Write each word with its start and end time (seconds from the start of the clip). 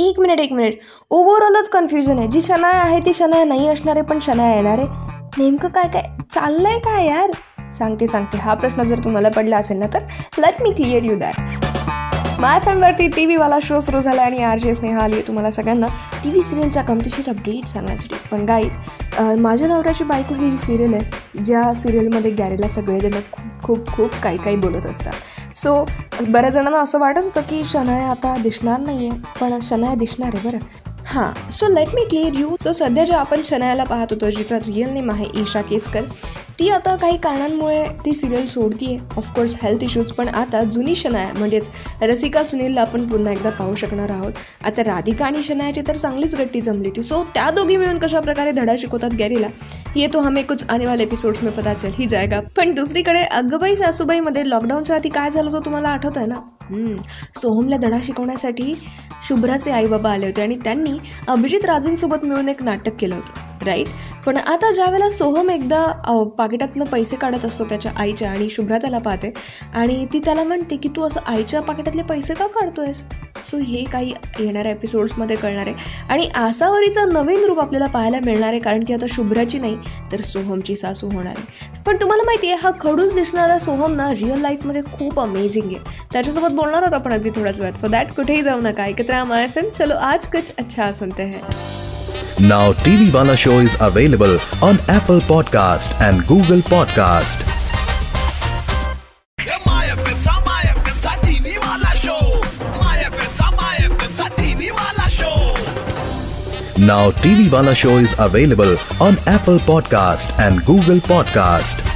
एक 0.00 0.18
मिनिट 0.20 0.40
एक 0.40 0.52
minute. 0.52 0.78
ओव्हरऑलच 1.10 1.68
confusion 1.68 2.18
आहे. 2.18 2.26
जी 2.28 2.40
शनाय 2.40 2.74
आहे 2.74 2.98
ती 3.06 3.12
शनाय 3.14 3.44
नाही 3.44 3.68
असणार 3.68 3.96
आहे 3.96 4.04
पण 4.06 4.18
शनाय 4.22 4.54
येणार. 4.54 4.78
आहे 4.78 5.08
नेमकं 5.38 5.68
काय 5.68 5.88
काय? 5.88 6.02
चाललंय 6.34 6.78
काय 6.78 7.06
यार? 7.06 7.30
सांगते 7.78 8.06
सांगते. 8.06 8.38
हा 8.38 8.54
प्रश्न 8.54 8.82
जर 8.82 9.04
तुम्हाला 9.04 9.28
पडला 9.36 9.56
असेल 9.56 9.76
ना 9.78 9.86
तर 9.94 10.02
let 10.38 10.62
me 10.62 10.70
clear 10.74 11.04
you 11.04 11.18
that 11.18 11.68
my 12.40 12.58
फॅमवरती 12.64 13.06
T 13.16 13.24
व्हीवाला 13.26 13.58
शो 13.62 13.80
सुरू 13.80 14.00
झाला 14.00 14.22
आणि 14.22 14.42
आर 14.42 14.58
जे 14.58 14.74
स्नेहा 14.74 15.00
आली 15.00 15.20
तुम्हाला 15.26 15.50
सगळ्यांना. 15.50 15.86
टी 16.22 16.28
व्ही 16.28 16.42
सिरियलचा 16.42 16.82
कमतीशीर 16.82 17.28
अपडेट 17.30 17.66
सांगण्यासाठी. 17.68 18.16
पण 18.30 18.44
गाईज 18.46 19.38
माझ्या 19.40 19.68
नवऱ्याची 19.68 20.04
बायको 20.04 20.34
ही 20.34 20.50
जी 20.50 20.56
सिरियल 20.58 20.94
आहे 20.94 21.42
ज्या 21.44 21.72
सिरियलमध्ये 21.74 22.30
गॅरेला 22.30 22.68
सगळेजण 22.68 23.20
खूप 23.32 23.62
खूप 23.62 23.88
खूप 23.88 24.14
काही 24.22 24.38
काही 24.38 24.56
बोलत 24.56 24.86
असतात. 24.86 25.12
सो 25.54 25.84
बऱ्याच 26.28 26.52
जणांना 26.52 26.78
असं 26.78 26.98
वाटत 26.98 27.24
होतं 27.24 27.40
की 27.40 27.62
शनाया 27.64 28.10
आता 28.10 28.34
दिसणार 28.42 28.80
नाही 28.80 29.08
आहे 29.08 29.20
पण 29.40 29.58
शनाया 29.62 29.94
दिसणार 29.94 30.34
आहे 30.34 30.48
बरं. 30.48 30.58
हां 31.06 31.50
so 31.50 31.68
let 31.68 31.94
me 31.94 32.04
clear 32.04 32.38
you 32.38 32.56
so 32.62 32.72
सध्या 32.72 33.04
जे 33.04 33.14
आपण 33.14 33.40
शनायाला 33.44 33.84
पाहत 33.84 34.06
होतो 34.10 34.30
जिचा 34.30 34.58
रिअल 34.58 34.90
नेम 34.90 35.10
आहे 35.10 35.26
ईशा 35.34 35.60
केसकर 35.60 36.00
ती 36.60 36.68
आता 36.68 36.94
काही 36.96 37.16
कारणांमुळे 37.16 37.84
ती 38.04 38.14
सिरियल 38.14 38.46
सोडतीये. 38.46 38.96
आहे 38.96 39.16
ऑफकोर्स 39.16 39.54
हेल्थ 39.62 39.84
इश्यूज 39.84 40.10
पण 40.12 40.28
आता 40.28 40.62
जुनी 40.64 40.94
शनाया 40.94 41.28
म्हणजेच 41.38 41.68
रसिका 42.02 42.42
सुनीलला 42.44 42.80
आपण 42.80 43.06
पुन्हा 43.08 43.32
एकदा 43.32 43.50
पाहू 43.50 43.74
शकणार 43.74 44.10
आहोत. 44.10 44.32
आता 44.64 44.82
राधिका 44.82 45.26
आणि 45.26 45.42
शनायाची 45.42 45.82
तर 45.88 45.96
चांगलीच 45.96 46.34
गट्टी 46.34 46.60
जमली 46.60 46.88
होती. 46.88 47.02
सो 47.02 47.22
त्या 47.34 47.50
दोघी 47.50 47.76
मिळून 47.76 47.98
कशा 47.98 48.20
प्रकारे 48.20 48.52
धडा 48.52 48.74
शिकवतात 48.78 49.14
गॅरीला 49.18 49.48
ये 49.96 50.06
तो 50.06 50.18
हमें 50.18 50.44
कुछ 50.44 50.64
आने 50.68 50.86
वाले 50.86 51.02
एपिसोड्स 51.02 51.42
में 51.42 51.52
पता 51.52 51.74
चल 51.74 51.90
ही 51.98 52.06
जाएगा 52.06 52.40
पण 52.56 52.74
दुसरीकडे 52.74 53.22
अगबाई 53.22 53.76
सासूबाईमध्ये 53.76 54.48
लॉकडाऊनच्या 54.50 54.96
आधी 54.96 55.08
काय 55.08 55.30
झालं 55.30 55.50
होतं 55.50 55.64
तुम्हाला 55.64 55.88
आठवत 55.88 56.18
आहे 56.18 56.26
ना? 56.26 56.40
सोहमला 57.36 57.76
धडा 57.76 57.98
शिकवण्यासाठी 58.04 58.74
शुभ्राचे 59.28 59.70
आई 59.70 59.86
बाबा 59.86 60.10
आले 60.10 60.26
होते 60.26 60.42
आणि 60.42 60.56
त्यांनी 60.64 60.98
अभिजित 61.28 61.64
राजेंसोबत 61.64 62.24
मिळून 62.24 62.48
एक 62.48 62.62
नाटक 62.62 62.96
केलं 62.98 63.14
होतं 63.14 63.48
राईट 63.64 63.86
पण 64.26 64.36
आता 64.36 64.70
ज्यावेळेला 64.72 65.08
सोहम 65.10 65.50
एकदा 65.50 65.86
पाकिटातनं 66.38 66.84
पैसे 66.84 67.16
काढत 67.16 67.44
असतो 67.44 67.64
त्याच्या 67.64 67.92
आईच्या 67.96 68.30
आणि 68.30 68.48
शुभ्रा 68.50 68.78
त्याला 68.78 68.98
पाहते 68.98 69.32
आणि 69.74 70.04
ती 70.12 70.18
त्याला 70.18 70.44
म्हणते 70.44 70.76
की 70.76 70.88
तू 70.88 71.02
असं 71.02 71.20
आईच्या 71.26 71.60
पाकिटातले 71.62 72.02
पैसे 72.02 72.34
का 72.34 72.46
काढतोयस? 72.46 73.02
सो 73.50 73.58
हे 73.58 73.84
काही 73.84 74.12
येणाऱ्या 74.38 74.72
एपिसोड्समध्ये 74.72 75.36
कळणार 75.36 75.66
आहे. 75.66 75.74
आणि 76.08 76.28
आसावरीचा 76.34 77.04
नवीन 77.04 77.44
रूप 77.44 77.60
आपल्याला 77.60 77.86
पाहायला 77.86 78.18
मिळणार 78.24 78.48
आहे 78.48 78.58
कारण 78.60 78.84
की 78.84 78.94
आता 78.94 79.06
शुभ्राची 79.08 79.58
नाही 79.58 79.76
तर 80.12 80.20
सोहमची 80.20 80.76
सासू 80.76 81.08
होणार 81.12 81.34
आहे. 81.36 81.68
पण 81.86 81.96
तुम्हाला 82.00 82.22
माहिती 82.22 82.46
आहे 82.46 82.56
हा 82.62 82.70
खडूस 82.80 83.14
दिसणारा 83.14 83.58
सोहम 83.58 83.94
ना 83.96 84.10
रिअल 84.12 84.40
लाईफमध्ये 84.40 84.82
खूप 84.92 85.20
अमेझिंग 85.20 85.66
आहे. 85.66 85.78
त्याच्यासोबत 86.12 86.52
बोलना 86.60 86.78
होता 86.78 86.90
तो 86.90 86.98
पण 86.98 87.12
अगदी 87.12 87.30
थोडाच 87.30 87.58
वेळात 87.58 87.80
फॉर 87.80 87.90
दॅट 87.90 88.14
कुठेही 88.16 88.42
जाऊ 88.42 88.60
नका 88.60 88.86
एकत्र 88.86 89.14
आम 89.14 89.32
आय 89.32 89.46
फ़िल्म? 89.48 89.70
चलो 89.70 89.96
आज 89.96 90.26
कुछ 90.26 90.52
अच्छा 90.58 90.92
सुनते 90.92 91.22
हैं। 91.22 91.42
Now 92.48 92.72
TV 92.84 93.10
Wala 93.10 93.34
show 93.34 93.60
is 93.60 93.76
available 93.80 94.36
on 94.62 94.76
Apple 94.90 95.18
podcast 95.28 96.02
and 96.02 96.22
Google 96.28 96.60
podcast 96.70 97.48
Now 106.80 107.10
TV 107.24 107.42
Wala 107.50 107.72
show 107.74 107.96
is 107.98 108.12
available 108.18 108.70
on 109.06 109.18
Apple 109.32 109.58
Podcast 109.66 110.30
and 110.38 110.62
Google 110.68 111.00
Podcast. 111.08 111.89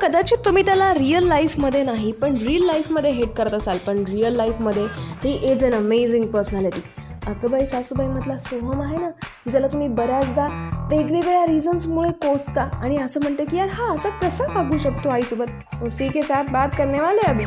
कदाचित 0.00 0.38
तुम्ही 0.44 0.64
त्याला 0.64 0.94
रिअल 0.94 1.24
लाईफमध्ये 1.24 1.82
नाही 1.82 2.12
पण 2.12 2.36
रिअल 2.36 2.64
लाईफमध्ये 2.66 3.10
हेट 3.10 3.28
करत 3.28 3.54
असाल 3.54 3.78
पण 3.78 3.98
रिअल 3.98 4.32
लाईफमध्ये 4.32 4.82
he 5.24 5.52
is 5.52 5.64
an 5.64 5.74
amazing 5.74 6.26
personality 6.26 6.80
अकबाई 7.26 7.64
सासूबाईमधला 7.64 8.38
सोहम 8.38 8.82
आहे 8.82 8.96
ना 8.96 9.10
ज्याला 9.50 9.66
तुम्ही 9.66 9.88
बऱ्याचदा 9.88 10.46
वेगवेगळ्या 10.90 11.46
रिझन्समुळे 11.46 12.10
कोसता 12.10 12.68
आणि 12.82 12.96
असं 12.96 13.20
म्हणते 13.20 13.44
की 13.44 13.56
यार 13.56 13.68
हा 13.68 13.92
असं 13.94 14.10
कसा 14.10 14.44
वागू 14.44 14.78
शकतो 14.78 15.08
आईसोबत? 15.08 15.82
उसी 15.82 16.08
के 16.08 16.22
साथ 16.22 16.44
बात 16.44 16.68
करने 16.78 17.00
वाले 17.00 17.20
अभी. 17.20 17.44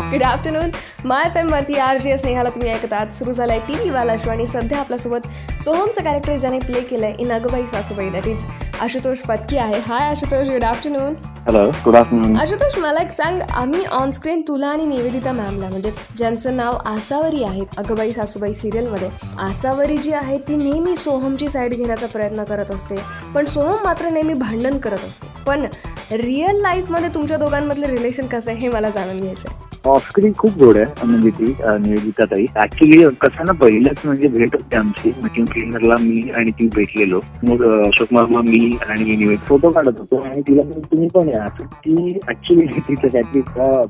गुड 0.00 0.22
आफ्टरनून 0.22 0.70
माय 1.04 1.42
वरती 1.44 1.74
आर 1.78 1.96
जी 1.98 2.10
एस 2.10 2.24
नेहाला 2.24 2.48
तुम्ही 2.48 2.70
ऐकतात 2.70 3.12
सुरू 3.14 3.32
झाला 3.32 3.52
आहे 3.52 3.60
टी 3.68 3.74
व्हीवाला 3.74 4.14
शो 4.16 4.30
आणि 4.30 4.46
सध्या 4.46 4.78
आपल्यासोबत 4.78 5.26
सोहमचं 5.64 6.02
कॅरेक्टर 6.04 6.36
ज्याने 6.36 6.58
प्ले 6.58 6.80
केलं 6.80 7.06
आहे 7.06 7.14
in 7.18 7.32
Aggabai 7.32 7.66
Sasubai 7.66 8.08
that 8.10 8.26
is 8.26 8.44
Ashutosh 8.80 9.20
Patki 9.20 9.56
आहे. 9.56 9.78
Hi 9.86 10.08
Ashutosh 10.08 10.48
good 10.48 10.64
afternoon 10.64 11.14
hello 11.46 11.64
good 11.84 11.96
afternoon 11.96 12.36
Ashutosh 12.36 12.76
मला 12.78 13.00
एक 13.00 13.10
सांग 13.10 13.40
आम्ही 13.50 13.84
ऑन 13.92 14.10
स्क्रीन 14.10 14.42
तुला 14.48 14.66
आणि 14.66 14.84
निवेदिता 14.86 15.32
मॅमला 15.32 15.68
म्हणजेच 15.68 15.98
ज्यांचं 16.16 16.56
नाव 16.56 16.76
आसावरी 16.86 17.42
आहे 17.44 17.64
अगबाई 17.78 18.12
सासूबाई 18.12 18.54
सिरियलमध्ये 18.54 19.08
आसावरी 19.38 19.96
जी 19.96 20.12
आहे 20.12 20.38
ती 20.48 20.56
नेहमी 20.56 20.94
सोहमची 20.96 21.48
साईड 21.50 21.74
घेण्याचा 21.74 22.06
प्रयत्न 22.06 22.44
करत 22.44 22.70
असते. 22.70 22.96
पण 23.34 23.46
सोहम 23.46 23.84
मात्र 23.84 24.10
नेहमी 24.10 24.34
भांडण 24.34 24.78
करत 24.78 25.04
असते. 25.08 25.26
पण 25.46 25.66
रिअल 26.10 26.60
लाईफमध्ये 26.60 27.08
तुमच्या 27.14 27.36
दोघांमधलं 27.36 27.86
रिलेशन 27.86 28.26
कसं 28.26 28.50
आहे 28.50 28.60
हे 28.60 28.68
मला 28.68 28.90
जाणून 28.90 29.20
घ्यायचं 29.20 29.48
आहे 29.48 29.66
ऑफस्क्रीन 29.86 30.32
खूप 30.38 30.52
गोड 30.58 30.76
आहे 30.76 31.06
म्हणजे 31.06 31.30
ती 31.30 31.44
निवेदिता 31.82 32.24
ताई. 32.24 32.46
ऍक्च्युली 32.56 33.02
कसं 33.20 33.44
ना 33.44 33.52
पहिलंच 33.52 34.00
म्हणजे 34.04 34.28
भेट 34.28 34.54
होती 34.54 34.76
आमची. 34.76 35.12
मशीन 35.22 35.44
क्लिनरला 35.44 35.96
मी 36.00 36.30
आणि 36.30 36.50
ती 36.50 36.68
भेटलेलो. 36.74 37.20
मग 37.42 37.62
अशोक 37.86 38.12
मामा 38.12 38.40
मी 38.40 38.76
आणि 38.88 39.16
निवेद 39.16 39.38
फोटो 39.38 39.70
काढत 39.70 39.98
होतो 39.98 40.16
आणि 40.16 40.40
तिला 40.40 40.62
तुम्ही 40.62 41.08
पण 41.08 41.28
या. 41.28 41.48
ती 41.48 42.18
ऍक्च्युली 42.28 42.66
तिचं 42.88 43.08
काहीतरी 43.08 43.40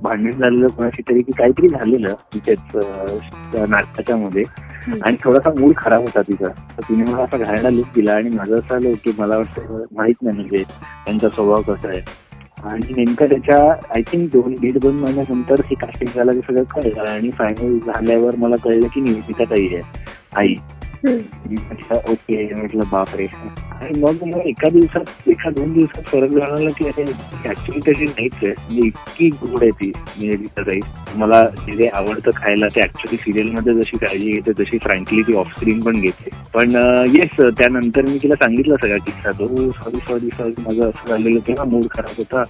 भांडण 0.02 0.30
झालेलं 0.30 0.66
कोणाशी 0.68 1.02
तरी 1.02 1.22
की 1.22 1.32
काहीतरी 1.32 1.68
झालेलं 1.68 2.14
तिच्याच 2.34 2.76
नाटकाच्या 3.70 4.16
मध्ये 4.16 4.44
आणि 5.04 5.16
थोडासा 5.24 5.50
मूड 5.60 5.72
खराब 5.76 6.00
होता 6.00 6.22
तिचा. 6.22 6.48
तर 6.48 6.82
तिने 6.88 7.10
मला 7.12 7.22
असा 7.22 7.36
घायला 7.36 7.70
लुक 7.70 7.86
दिला 7.94 8.12
आणि 8.12 8.30
माझं 8.30 8.54
असं 8.54 8.74
आलं 8.74 8.92
की 9.04 9.12
मला 9.18 9.36
वाटतं 9.36 9.84
माहीत 9.92 10.22
नाही 10.22 10.36
म्हणजे 10.36 10.62
त्यांचा 10.62 11.28
स्वभाव 11.28 11.62
कसा 11.62 11.88
आहे. 11.88 12.27
आणि 12.64 12.94
नेमकं 12.94 13.26
त्याच्या 13.26 13.58
आय 13.94 14.02
थिंक 14.02 14.30
दोन 14.32 14.54
दीड 14.54 14.78
दोन 14.78 14.96
महिन्यानंतर 14.96 15.60
हे 15.60 15.74
कास्टिंग 15.74 16.10
झालं 16.16 16.40
सगळं 16.40 16.62
कळलं 16.62 17.00
आणि 17.00 17.30
फायनल 17.30 17.78
झाल्यावर 17.78 18.36
मला 18.36 18.56
कळलं 18.64 18.86
की 18.86 19.00
निवेदिता 19.00 19.44
ताई 19.44 19.66
आहे 19.66 19.82
आई. 20.34 20.54
अच्छा 21.06 21.94
ओके 22.10 22.54
म्हटलं 22.54 22.84
बापरे. 22.92 23.26
आणि 23.78 23.98
मग 24.00 24.22
मला 24.22 24.42
एका 24.48 24.68
दिवसात 24.68 25.28
एका 25.28 25.50
दोन 25.50 25.72
दिवसात 25.72 26.02
फरक 26.06 26.30
जाणवला 26.30 26.70
की 26.78 26.86
अरे 26.86 27.02
ऍक्च्युली 27.50 27.80
तशी 27.80 28.04
नाहीच 28.04 28.32
आहे. 28.42 28.50
म्हणजे 28.50 28.86
इतकी 28.86 29.28
गोड 29.42 29.62
आहे 29.62 29.70
ती 29.70 29.92
निवेदिता 30.20 30.62
ताई 30.62 30.80
मला 31.16 31.44
जे 31.66 31.76
जे 31.76 31.86
आवडतं 31.88 32.30
खायला 32.36 32.68
ते 32.68 32.82
ऍक्च्युली 32.82 33.16
सिरियलमध्ये 33.16 33.74
जशी 33.74 33.96
काळजी 33.96 34.32
घेते 34.32 34.52
तशी 34.58 34.78
फ्रँकली 34.78 35.22
ती 35.22 35.34
ऑफ 35.34 35.52
स्क्रीन 35.56 35.80
पण 35.80 36.00
घेते. 36.00 36.30
पण 36.54 36.74
येस 37.14 37.40
त्यानंतर 37.58 38.06
मी 38.06 38.18
तिला 38.22 38.34
सांगितलं 38.34 38.76
सगळा 38.82 38.96
किस्सा 38.96 39.30
तो 39.30 39.70
सॉरी 39.70 39.98
सॉरी 40.08 40.28
सॉरी 40.38 40.52
माझं 40.58 40.88
असं 40.88 41.08
झालेलं 41.08 41.38
तेव्हा 41.48 41.64
मूड 41.64 41.84
खराब 41.90 42.12
होता. 42.18 42.44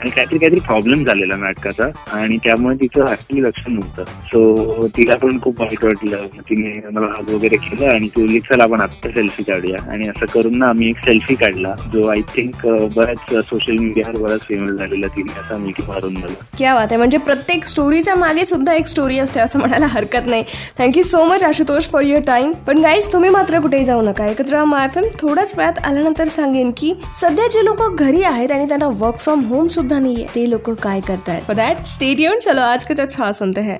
आणि 0.00 0.10
काहीतरी 0.10 0.38
काहीतरी 0.38 0.60
प्रॉब्लेम 0.60 1.04
झालेला 1.04 1.36
नाटकाचा. 1.36 1.88
आणि 2.12 2.36
त्यामुळे 2.44 2.76
तिचं 2.76 3.10
ऍक्च्युली 3.10 3.42
लक्ष 3.42 3.62
नव्हतं. 3.68 4.04
सो 4.04 4.88
तिला 4.96 5.16
पण 5.16 5.40
खूप 5.40 5.60
वाईट 5.60 5.84
वाटलं. 5.84 6.26
तिने 6.50 6.80
मला 6.92 7.06
हात 7.06 7.30
वगैरे 7.30 7.56
केलं. 7.56 7.86
आणि 7.88 8.08
ती 8.08 8.38
चला 8.40 8.64
आपण 8.64 8.80
आत्ता 8.80 9.10
सेल्फी 9.10 9.42
काढूया. 9.42 9.78
आणि 9.92 10.08
असं 10.08 10.26
करून 10.34 10.58
ना 10.58 10.68
आम्ही 10.68 10.88
एक 10.90 10.98
सेल्फी 11.04 11.34
काढला 11.34 11.74
जो 11.92 12.06
आय 12.08 12.20
थिंक 12.34 12.66
बऱ्याच 12.96 13.34
सोशल 13.46 13.76
मीडियावर 13.78 14.16
बराच 14.18 14.40
फेमस 14.48 14.78
झालेला 14.78 15.06
तिने 15.16 15.38
असा 15.40 15.56
मी 15.58 15.72
मारून 15.88 16.14
झाला 16.14 16.34
क्या 16.58 16.74
बात 16.74 16.86
आहे. 16.86 16.96
म्हणजे 16.96 17.18
प्रत्येक 17.18 17.64
स्टोरीच्या 17.66 18.14
मागे 18.14 18.44
सुद्धा 18.44 18.74
एक 18.74 18.86
स्टोरी 18.86 19.18
असते 19.18 19.40
असं 19.40 19.58
म्हणायला 19.58 19.86
हरकत 19.90 20.26
नाही. 20.26 20.44
Thank you 20.78 21.02
so 21.02 21.24
much 21.24 21.42
Ashutosh 21.44 21.88
for 21.90 22.02
your 22.02 22.22
time 22.26 22.52
पण 22.66 22.78
गाईज 22.82 23.12
तुम्ही 23.12 23.30
मात्र 23.30 23.60
कुठेही 23.60 23.84
जाऊ 23.84 24.02
नका. 24.02 24.26
एकत्र 24.26 24.64
एफ 24.84 24.96
एम. 24.98 25.04
थोड्याच 25.20 25.54
वेळात 25.58 25.78
आल्यानंतर 25.84 26.28
सांगेन 26.28 26.70
की 26.76 26.92
सध्या 27.20 27.46
जे 27.52 27.64
लोक 27.64 27.82
घरी 27.92 28.22
आहेत 28.22 28.52
आणि 28.52 28.68
त्यांना 28.68 28.88
वर्क 28.98 29.18
फ्रॉम 29.18 29.44
होम 29.46 29.68
सुद्धा 29.68 29.98
नाहीये 29.98 30.26
ते 30.34 30.48
लोक 30.50 30.70
काय 30.82 31.00
करतायत? 31.00 31.42
फॉर 31.46 31.56
दॅट 31.56 31.84
स्टेडियम 31.86 32.38
चलो 32.42 32.60
आज 32.60 32.84
कुछ 32.84 33.00
अच्छा 33.00 33.32
सुनते 33.32 33.60
हैं. 33.60 33.78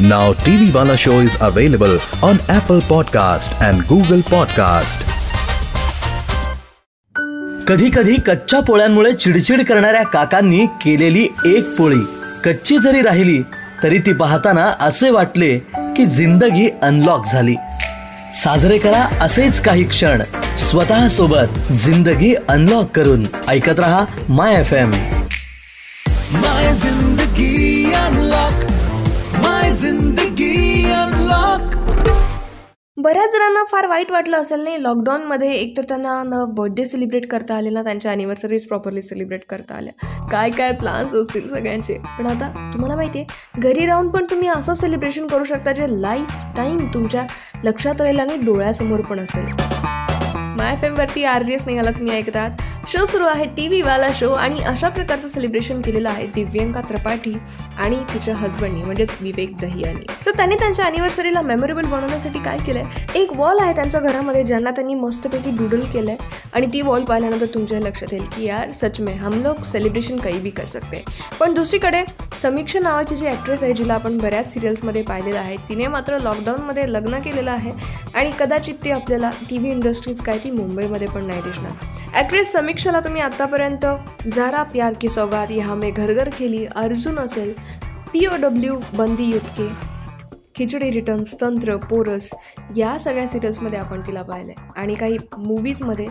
Now 0.00 0.32
TV 0.46 0.72
Wala 0.74 0.96
show 1.06 1.16
is 1.20 1.32
available 1.40 1.94
on 2.22 2.32
Apple 2.32 2.80
Podcast 2.92 3.70
and 3.70 3.78
Google 3.92 4.22
Podcast. 4.32 5.02
कधी 7.68 7.90
कधी 7.90 8.20
कच्च्या 8.20 8.60
पोळ्यांमुळे 8.60 9.12
चिडचिड 9.12 9.64
करणाऱ्या 9.64 10.02
काकांनी 10.02 10.66
केलेली 10.66 11.28
एक 11.44 11.76
पोळी. 11.76 12.00
कच्ची 12.44 12.78
जरी 12.78 13.02
राहिली 13.02 13.42
तरी 13.82 13.98
ती 13.98 14.12
पाहताना 14.12 14.72
असे 14.80 15.10
वाटले 15.10 15.58
की 15.74 16.06
जिंदगी 16.06 16.70
अनलॉक 16.82 17.26
झाली. 17.32 17.54
साजरे 18.44 18.78
करा 18.78 19.18
असेच 19.20 19.60
काही 19.60 19.84
क्षण. 19.84 20.22
स्वतः 20.58 21.08
सोबत 21.08 21.72
जिंदगी 21.72 22.34
अनलॉक 22.48 22.90
करून. 22.96 23.26
ऐकत 23.48 23.80
रहा 23.80 24.04
माय 24.28 24.54
एफ 24.54 24.72
एम 24.72 24.90
माय 26.32 26.66
बऱ्याच 33.10 33.32
जणांना 33.32 33.62
फार 33.70 33.86
वाईट 33.86 34.10
वाटलं 34.12 34.36
असेल 34.36 34.60
नाही? 34.60 34.82
लॉकडाऊनमध्ये 34.82 35.50
एकतर 35.52 35.82
त्यांना 35.82 36.22
न 36.22 36.44
बर्थडे 36.54 36.84
सेलिब्रेट 36.84 37.26
करता 37.30 37.54
आले 37.54 37.70
ना 37.70 37.82
त्यांच्या 37.82 38.10
ॲनिव्हर्सरीज 38.12 38.66
प्रॉपरली 38.66 39.02
सेलिब्रेट 39.02 39.44
करता 39.48 39.74
आल्या. 39.74 40.26
काय 40.30 40.50
काय 40.50 40.72
प्लान्स 40.72 41.14
असतील 41.14 41.46
सगळ्यांचे? 41.48 41.98
पण 42.18 42.26
आता 42.26 42.48
तुम्हाला 42.72 42.96
माहिती 42.96 43.18
आहे 43.18 43.60
घरी 43.60 43.86
राहून 43.86 44.10
पण 44.10 44.24
तुम्ही 44.30 44.48
असं 44.48 44.74
सेलिब्रेशन 44.74 45.26
करू 45.26 45.44
शकता 45.44 45.72
जे 45.72 45.86
लाईफ 46.02 46.36
टाईम 46.56 46.76
तुमच्या 46.94 47.26
लक्षात 47.64 48.00
राहील 48.00 48.20
आणि 48.20 48.36
डोळ्यासमोर 48.44 49.00
पण 49.00 49.20
असेल. 49.20 50.49
माय 50.60 50.72
एफ 50.72 50.82
एमवरती 50.84 51.22
आर 51.24 51.42
जी 51.42 51.52
एस 51.54 51.66
निघाला 51.66 51.90
तुम्ही 51.90 52.12
ऐकतात. 52.12 52.62
शो 52.88 53.04
सुरू 53.06 53.24
आहे 53.26 53.44
टी 53.56 53.66
व्हीवाला 53.68 54.08
शो 54.14 54.30
आणि 54.32 54.62
अशा 54.66 54.88
प्रकारचं 54.88 55.28
सेलिब्रेशन 55.28 55.80
केलेलं 55.82 56.08
आहे 56.08 56.26
दिव्यंका 56.34 56.80
त्रिपाठी 56.88 57.32
आणि 57.78 57.96
तिच्या 58.12 58.34
हजबंडनी 58.36 58.82
म्हणजेच 58.82 59.14
विवेक 59.20 59.56
दहियानी. 59.60 60.06
सो 60.24 60.30
त्यांनी 60.36 60.56
त्यांच्या 60.60 60.84
अॅनिव्हर्सरीला 60.84 61.42
मेमोरेबल 61.42 61.84
बनवण्यासाठी 61.84 62.38
काय 62.44 62.58
केलंय? 62.66 62.82
एक 63.20 63.32
वॉल 63.36 63.58
आहे 63.60 63.74
त्यांच्या 63.76 64.00
घरामध्ये 64.00 64.42
ज्यांना 64.44 64.70
त्यांनी 64.70 64.94
मस्तपैकी 64.94 65.50
डुडल 65.58 65.84
केलंय. 65.92 66.16
आणि 66.54 66.66
ती 66.72 66.80
वॉल 66.82 67.04
पाहिल्यानंतर 67.04 67.46
तुमच्या 67.54 67.80
लक्षात 67.80 68.12
येईल 68.12 68.24
की 68.36 68.44
यार 68.44 68.72
सच 68.72 69.00
में 69.00 69.14
हम 69.18 69.40
लोग 69.42 69.62
सेलिब्रेशन 69.64 70.18
काही 70.18 70.38
बी 70.40 70.50
कर 70.50 70.66
सकते 70.68 71.02
पण 71.40 71.54
दुसरीकडे 71.54 72.02
समीक्षा 72.42 72.80
नावाची 72.80 73.16
जी 73.16 73.26
ॲक्ट्रेस 73.26 73.62
आहे 73.62 73.72
जिला 73.74 73.94
आपण 73.94 74.18
बऱ्याच 74.18 74.52
सिरियल्समध्ये 74.52 75.02
पाहिलेलं 75.02 75.38
आहे 75.38 75.56
तिने 75.68 75.86
मात्र 75.86 76.18
लॉकडाऊनमध्ये 76.18 76.92
लग्न 76.92 77.20
केलेलं 77.24 77.50
आहे. 77.50 77.72
आणि 78.14 78.30
कदाचित 78.38 78.74
ती 78.84 78.90
आपल्याला 78.90 79.30
टी 79.50 79.58
व्ही 79.58 79.70
इंडस्ट्रीज 79.70 80.20
काय 80.20 80.38
ती 80.44 80.49
मुंबईमध्ये 80.50 81.08
पण 81.08 81.26
नाही 81.26 81.42
दिसणार. 81.42 81.72
ॲक्ट्रेस 82.14 82.52
समीक्षाला 82.52 83.00
तुम्ही 83.00 83.22
आत्तापर्यंत 83.22 83.86
झारा 84.32 84.62
प्यार 84.62 84.92
की 85.00 85.08
सौगात 85.08 85.50
या 85.50 85.74
मे 85.74 85.90
घर 85.90 86.12
घर 86.12 86.28
केली 86.38 86.64
अर्जुन 86.76 87.18
असेल 87.18 87.52
पी 88.12 88.26
ओ 88.26 88.36
डब्ल्यू 88.42 88.78
बंदी 88.94 89.24
युतके 89.24 89.68
खिचडी 90.60 90.90
रिटर्न्स 90.90 91.34
तंत्र 91.40 91.76
पोरस 91.90 92.28
या 92.76 92.96
सगळ्या 93.00 93.26
सिरियल्समध्ये 93.26 93.78
आपण 93.78 94.00
तिला 94.06 94.22
पाहिलं 94.22 94.52
आहे 94.56 94.80
आणि 94.80 94.94
काही 94.94 95.16
मूवीजमध्ये 95.36 96.06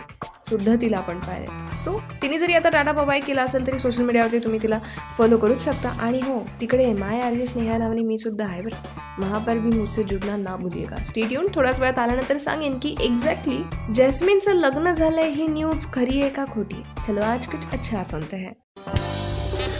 सुद्धा 0.48 0.74
तिला 0.80 0.96
आपण 0.98 1.18
पाहिलं 1.18 1.52
आहे 1.52 1.76
सो 1.76 1.98
तिने 2.22 2.38
जरी 2.38 2.54
आता 2.54 2.68
टाटा 2.68 2.92
बाबाय 2.92 3.20
केला 3.20 3.42
असेल 3.42 3.66
तरी 3.66 3.78
सोशल 3.78 4.02
मीडियावरती 4.04 4.38
तुम्ही 4.38 4.62
तिला 4.62 4.78
फॉलो 5.18 5.36
करूच 5.36 5.64
शकता. 5.64 5.88
आणि 6.00 6.20
हो 6.22 6.38
तिकडे 6.60 6.92
माय 6.92 7.20
आर 7.20 7.32
एस 7.32 7.52
स्नेहा 7.52 7.76
नावाने 7.78 8.02
मी 8.02 8.18
सुद्धा 8.18 8.44
आहे 8.44 8.62
बरं. 8.62 9.20
महापर 9.20 9.58
भी 9.58 9.76
मुझसे 9.76 10.02
जुडना 10.02 10.36
ना 10.36 10.56
भुलिएगा. 10.56 11.02
स्टेट 11.04 11.32
येऊन 11.32 11.46
थोड्याच 11.54 11.80
वेळात 11.80 11.98
आल्यानंतर 11.98 12.36
सांगेन 12.36 12.78
की 12.78 12.94
एक्झॅक्टली 13.00 13.62
जॅस्मिनचं 13.94 14.54
लग्न 14.56 14.92
झालंय 14.92 15.30
ही 15.30 15.46
न्यूज 15.46 15.86
खरी 15.92 16.20
आहे 16.20 16.30
का 16.30 16.44
खोटी? 16.52 16.82
चलो 17.06 17.22
आज 17.22 17.46
कुछ 17.46 17.66
अच्छा 17.72 18.02
सुनते 18.04 18.36
हैं. 18.36 18.52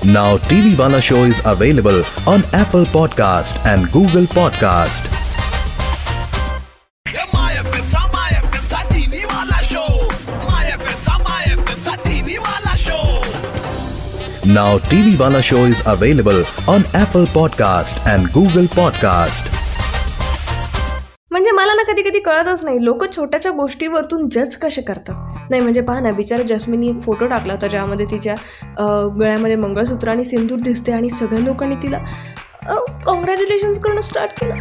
Now 0.05 0.39
TV 0.39 0.77
Wala 0.79 1.01
show 1.01 1.25
is 1.25 1.41
available 1.45 2.03
on 2.27 2.43
Apple 2.53 2.85
Podcast 2.87 3.65
and 3.67 3.91
Google 3.93 4.25
Podcast. 4.39 5.09
Now 14.45 14.79
TV 14.91 15.17
Wala 15.19 15.41
show 15.43 15.65
is 15.65 15.83
available 15.87 16.43
on 16.67 16.83
Apple 16.95 17.27
Podcast 17.37 18.01
and 18.13 18.31
Google 18.37 18.69
Podcast. 18.77 19.51
म्हणजे 21.31 21.51
मला 21.51 21.75
ना 21.75 21.83
कधी 21.93 22.03
कधी 22.03 22.21
कळतच 22.21 22.65
नाही 22.65 22.85
लोक 22.85 23.05
छोट्याच्या 23.17 23.53
गोष्टीवरतून 23.53 24.29
जज 24.29 24.57
कसे 24.57 24.83
करतात 24.83 25.30
नाही 25.51 25.63
म्हणजे 25.63 25.81
पहा 25.81 26.01
ना 26.01 26.11
बिचारा 26.13 26.43
जस्मिनी 26.43 26.89
एक 26.89 27.01
फोटो 27.01 27.27
टाकला 27.27 27.53
होता 27.53 27.67
ज्यामध्ये 27.67 28.07
तिच्या 28.11 28.35
गळ्यामध्ये 29.19 29.57
मंगळसूत्र 29.57 30.09
आणि 30.09 30.25
सिंदूर 30.25 30.59
दिसते 30.59 30.93
आणि 30.93 31.11
सगळ्या 31.11 31.41
लोकांनी 31.41 31.75
तिला 31.83 31.99
कॉंग्रॅच्युलेशन्स 33.07 33.79
करणं 33.79 34.01
स्टार्ट 34.01 34.41
केलं. 34.41 34.55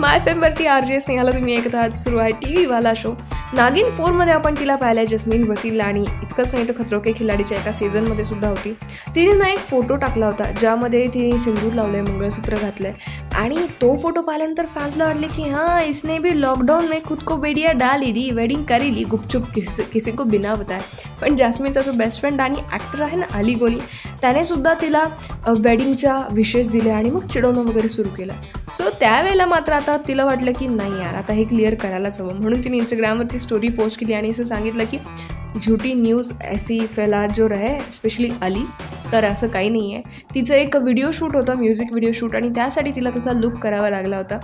माय 0.00 0.18
फेमवरती 0.18 0.66
आर 0.66 0.84
जे 0.84 1.00
स्नेहाला 1.00 1.30
तुम्ही 1.30 1.56
ऐकत 1.56 1.74
आहात 1.74 1.98
सुरू 1.98 2.18
आहे 2.18 2.30
टी 2.32 2.54
व्हीवाला 2.54 2.92
शो 2.96 3.12
नागिन 3.54 3.90
फोरमध्ये 3.90 4.32
आपण 4.34 4.54
तिला 4.58 4.76
पाहिलं 4.76 5.00
आहे 5.00 5.16
जस्मिन 5.16 5.48
वसीलला 5.50 5.84
आणि 5.84 6.04
इतकंच 6.40 6.54
नाही 6.54 6.68
तर 6.68 6.72
खतरो 6.78 6.98
के 7.00 7.12
खिलाडीच्या 7.12 7.58
एका 7.58 7.72
सीझनमध्ये 7.72 8.24
सुद्धा 8.24 8.48
होती. 8.48 8.72
तिने 9.14 9.32
ना 9.32 9.48
एक 9.48 9.58
फोटो 9.70 9.96
टाकला 9.96 10.26
होता 10.26 10.50
ज्यामध्ये 10.60 11.06
तिने 11.14 11.38
सिंदूर 11.38 11.72
लावलंय 11.72 12.00
मंगळसूत्र 12.02 12.56
घातलंय. 12.56 12.92
आणि 13.36 13.56
तो 13.82 13.96
फोटो 14.02 14.20
पाहिल्यानंतर 14.22 14.66
फॅन्सला 14.74 15.04
वाटले 15.04 15.26
की 15.36 15.42
हां 15.50 15.82
इसने 15.82 16.18
भी 16.18 16.40
लॉकडाऊन 16.40 16.88
में 16.88 17.00
खुद 17.04 17.22
को 17.26 17.36
बेडिया 17.36 17.72
डाली 17.72 18.12
दी 18.12 18.30
वेडिंग 18.34 18.62
करी 18.68 18.94
ली 18.94 19.04
गुपचुप 19.10 19.50
किसी 19.54 19.82
किसी 19.92 20.10
को 20.12 20.24
बिना 20.24 20.54
बताय 20.54 20.80
पण 21.20 21.36
जास्मिनचा 21.36 21.80
जो 21.80 21.92
बेस्ट 21.92 22.20
फ्रेंड 22.20 22.40
आणि 22.40 22.62
ॲक्टर 22.72 23.02
आहे 23.02 23.16
ना 23.16 23.26
अली 23.38 23.54
गोली 23.54 23.78
त्याने 24.20 24.44
सुद्धा 24.44 24.74
तिला 24.80 25.04
वेडिंगच्या 25.48 26.16
विशेष 26.32 26.68
दिले 26.68 26.90
आणि 26.90 27.10
मग 27.10 27.26
चिडवणं 27.26 27.64
वगैरे 27.64 27.88
सुरू 27.88 28.08
केलं. 28.16 28.32
सो 28.72 28.88
त्यावेळेला 29.00 29.46
मात्र 29.46 29.72
आता 29.72 29.96
तिला 30.08 30.24
वाटलं 30.24 30.52
की 30.58 30.66
नाही 30.68 31.00
यार 31.00 31.14
आता 31.14 31.32
हे 31.32 31.44
क्लिअर 31.44 31.74
करायलाच 31.74 32.20
हवं. 32.20 32.40
म्हणून 32.40 32.64
तिने 32.64 32.76
इंस्टाग्रामवरती 32.76 33.38
स्टोरी 33.38 33.68
पोस्ट 33.68 34.00
केली 34.00 34.12
आणि 34.12 34.30
असं 34.30 34.44
सांगितलं 34.44 34.84
की 34.84 34.98
झुटी 35.58 35.92
न्यूज 35.94 36.32
ऐसी 36.40 36.78
फैला 36.86 37.26
जो 37.26 37.48
रहे 37.48 37.78
स्पेशली 37.92 38.28
अली 38.42 38.64
तर 39.12 39.24
असं 39.24 39.48
काही 39.48 39.68
नाही 39.68 39.94
आहे 39.94 40.18
तिचं 40.34 40.54
एक 40.54 40.76
व्हिडिओ 40.76 41.10
शूट 41.10 41.36
होतं 41.36 41.54
म्युझिक 41.54 41.90
व्हिडिओ 41.90 42.12
शूट 42.14 42.36
आणि 42.36 42.48
त्यासाठी 42.48 42.90
तिला 42.90 43.10
तसा 43.16 43.32
लुक 43.32 43.54
करावा 43.58 43.90
लागला 43.90 44.16
होता. 44.16 44.38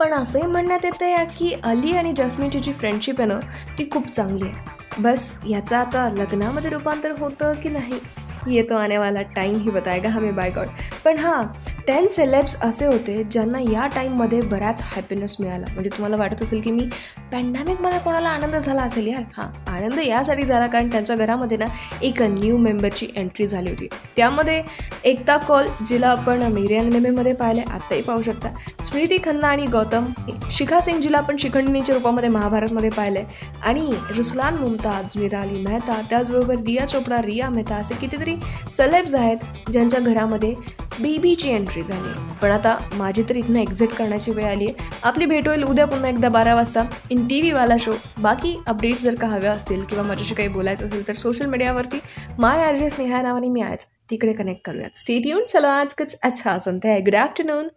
पण 0.00 0.12
असंही 0.12 0.46
म्हणण्यात 0.46 0.84
येतं 0.84 1.04
आहे 1.06 1.24
की 1.38 1.52
अली 1.64 1.92
आणि 1.92 2.12
जस्मिनची 2.12 2.60
जी 2.60 2.72
फ्रेंडशिप 2.72 3.20
आहे 3.20 3.28
ना 3.28 3.38
ती 3.78 3.88
खूप 3.92 4.06
चांगली 4.06 4.44
आहे. 4.44 5.00
बस 5.02 5.38
याचं 5.48 5.76
आता 5.76 6.08
लग्नामध्ये 6.16 6.70
रूपांतर 6.70 7.12
होतं 7.18 7.52
की 7.62 7.68
नाही 7.68 7.98
ये 8.46 8.62
तो 8.70 8.76
आने 8.76 8.96
वाला 8.98 9.22
टाईम 9.36 9.56
ही 9.56 9.70
बताएगा 9.70 10.08
हमें 10.08 10.34
बाय 10.34 10.50
गॉड 10.50 10.66
पण 11.04 11.18
हां 11.18 11.42
टेन 11.86 12.06
सेलेब्स 12.08 12.54
असे 12.62 12.86
होते 12.86 13.22
ज्यांना 13.24 13.60
या 13.60 13.86
टाईममध्ये 13.94 14.40
बऱ्याच 14.40 14.82
हॅपीनेस 14.84 15.36
मिळाला. 15.40 15.66
म्हणजे 15.72 15.90
तुम्हाला 15.90 16.16
वाटत 16.16 16.42
असेल 16.42 16.60
की 16.60 16.70
मी 16.70 16.84
पॅन्डेमिकमध्ये 17.32 17.98
कोणाला 17.98 18.28
आनंद 18.28 18.54
झाला 18.54 18.82
असेल 18.82 19.06
यार? 19.06 19.22
हां 19.36 19.46
आनंद 19.72 19.98
यासाठी 19.98 20.44
झाला 20.44 20.66
कारण 20.66 20.90
त्यांच्या 20.90 21.16
घरामध्ये 21.16 21.56
ना 21.56 21.64
एक 22.02 22.22
न्यू 22.22 22.56
मेंबरची 22.56 23.08
एंट्री 23.16 23.46
झाली 23.46 23.70
होती. 23.70 23.88
त्यामध्ये 24.16 24.62
एकता 25.04 25.36
कॉल 25.36 25.66
जिला 25.86 26.08
आपण 26.08 26.42
मेरे 26.52 26.80
नेमेमध्ये 26.80 27.32
पाहिले 27.32 27.62
आत्ताही 27.62 28.02
पाहू 28.02 28.22
शकता. 28.22 28.48
स्मृती 28.82 29.18
खन्ना 29.24 29.48
आणि 29.48 29.66
गौतम 29.66 30.06
शिखा 30.50 30.80
सिंग 30.80 31.00
जिला 31.00 31.18
आपण 31.18 31.36
शिखंडणीच्या 31.36 31.94
रूपामध्ये 31.94 32.28
महाभारतमध्ये 32.28 32.90
पाहिलंय. 32.90 33.24
आणि 33.62 33.90
रुसलान 34.16 34.54
मुमताज 34.54 35.18
निराली 35.18 35.64
मेहता 35.66 36.00
त्याचबरोबर 36.10 36.56
दिया 36.56 36.86
चोपडा 36.86 37.20
रिया 37.22 37.50
मेहता 37.50 37.76
असे 37.76 37.94
कितीतरी 37.94 38.36
सेलेब्स 38.76 39.14
आहेत 39.14 39.70
ज्यांच्या 39.72 40.00
घरामध्ये 40.00 40.54
बेबीची 41.00 41.50
एंट्री 41.50 41.71
झाली 41.80 42.36
पण 42.42 42.50
आता 42.50 42.76
माझी 42.92 43.22
तर 43.22 43.36
इथनं 43.36 43.58
एक्झिट 43.58 43.90
करण्याची 43.90 44.30
वेळ 44.30 44.44
आली 44.44 44.64
आहे 44.64 44.84
आपली 45.02 45.26
भेट 45.26 45.48
होईल 45.48 45.62
उद्या 45.62 45.86
पुन्हा 45.86 46.10
एकदा 46.10 46.28
बारा 46.28 46.54
वाजता. 46.54 46.82
इन 47.10 47.26
टी 47.26 47.40
व्हीवाला 47.40 47.74
शो 47.80 47.92
बाकी 48.18 48.60
अपडेट्स 48.66 49.02
जर 49.02 49.14
का 49.14 49.26
हव्या 49.26 49.52
असतील 49.52 49.82
किंवा 49.82 50.04
माझ्याशी 50.04 50.34
काही 50.34 50.48
बोलायचं 50.48 50.86
असेल 50.86 51.08
तर 51.08 51.12
सोशल 51.12 51.46
मीडियावरती 51.46 52.00
माय 52.38 52.64
आर 52.64 52.76
जे 52.76 52.90
स्नेहा 52.90 53.22
नावाने 53.22 53.48
मी 53.48 53.60
आज 53.60 53.84
तिकडे 54.10 54.32
कनेक्ट 54.32 54.60
करूयात. 54.64 54.90
स्टेट 54.96 55.26
येऊन 55.26 55.44
चला 55.44 55.68
आज 55.68 55.94
अच्छा 56.22 56.58
संत 56.58 56.80
आहे. 56.84 57.00
Good 57.00 57.14
afternoon 57.14 57.68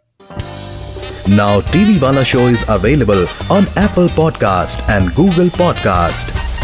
Now 1.25 1.59
TV 1.73 1.89
Wala 2.01 2.23
show 2.33 2.43
is 2.53 2.61
available 2.69 3.23
on 3.49 3.63
Apple 3.83 4.09
Podcast 4.17 4.81
and 4.95 5.07
Google 5.19 5.49
Podcast. 5.61 6.54